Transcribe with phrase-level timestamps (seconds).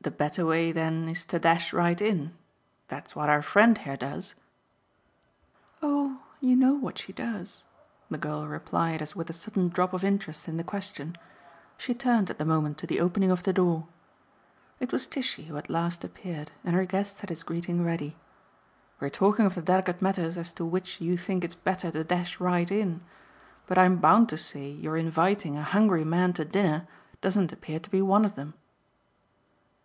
[0.00, 2.34] "The better way then is to dash right in?
[2.88, 4.34] That's what our friend here does?"
[5.80, 7.64] "Oh you know what she does!"
[8.10, 11.16] the girl replied as with a sudden drop of interest in the question.
[11.78, 13.86] She turned at the moment to the opening of the door.
[14.78, 18.14] It was Tishy who at last appeared, and her guest had his greeting ready.
[19.00, 22.38] "We're talking of the delicate matters as to which you think it's better to dash
[22.40, 23.00] right in;
[23.66, 26.86] but I'm bound to say your inviting a hungry man to dinner
[27.22, 28.52] doesn't appear to be one of them."